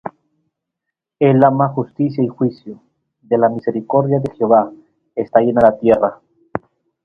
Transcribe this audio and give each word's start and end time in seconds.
El 1.19 1.43
ama 1.43 1.67
justicia 1.69 2.23
y 2.23 2.27
juicio: 2.27 2.81
De 3.21 3.37
la 3.37 3.49
misericordia 3.49 4.17
de 4.19 4.35
Jehová 4.35 4.71
está 5.13 5.41
llena 5.41 5.61
la 5.61 5.77
tierra. 5.77 6.19